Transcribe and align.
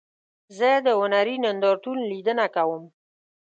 زه 0.57 0.69
د 0.85 0.87
هنري 0.99 1.35
نندارتون 1.45 1.97
لیدنه 2.11 2.45
کوم. 2.55 2.83